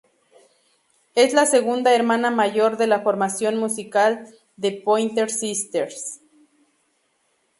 Es 1.13 1.31
la 1.31 1.45
segunda 1.45 1.93
hermana 1.93 2.31
mayor 2.31 2.75
de 2.77 2.87
la 2.87 3.01
formación 3.01 3.57
musical 3.59 4.27
The 4.59 4.81
Pointer 4.83 5.29
Sisters. 5.29 6.19